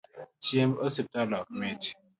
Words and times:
Chiemb 0.45 0.73
osiptal 0.87 1.31
ok 1.39 1.47
mit 1.59 1.81